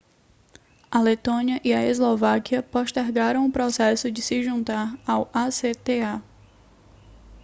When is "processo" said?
3.51-4.09